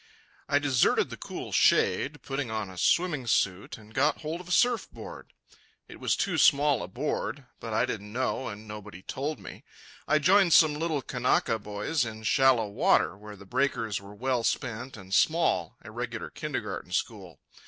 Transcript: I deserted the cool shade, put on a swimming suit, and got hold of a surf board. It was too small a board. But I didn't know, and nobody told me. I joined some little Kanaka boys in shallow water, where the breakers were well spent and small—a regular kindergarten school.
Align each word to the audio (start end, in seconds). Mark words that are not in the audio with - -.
I 0.49 0.57
deserted 0.57 1.11
the 1.11 1.15
cool 1.15 1.51
shade, 1.51 2.23
put 2.23 2.39
on 2.39 2.71
a 2.71 2.77
swimming 2.79 3.27
suit, 3.27 3.77
and 3.77 3.93
got 3.93 4.21
hold 4.21 4.41
of 4.41 4.47
a 4.47 4.51
surf 4.51 4.89
board. 4.91 5.31
It 5.87 5.99
was 5.99 6.15
too 6.15 6.39
small 6.39 6.81
a 6.81 6.87
board. 6.87 7.45
But 7.59 7.73
I 7.73 7.85
didn't 7.85 8.11
know, 8.11 8.47
and 8.47 8.67
nobody 8.67 9.03
told 9.03 9.39
me. 9.39 9.63
I 10.07 10.17
joined 10.17 10.53
some 10.53 10.73
little 10.73 11.03
Kanaka 11.03 11.59
boys 11.59 12.03
in 12.03 12.23
shallow 12.23 12.67
water, 12.67 13.15
where 13.15 13.35
the 13.35 13.45
breakers 13.45 14.01
were 14.01 14.15
well 14.15 14.43
spent 14.43 14.97
and 14.97 15.13
small—a 15.13 15.91
regular 15.91 16.31
kindergarten 16.31 16.91
school. 16.93 17.39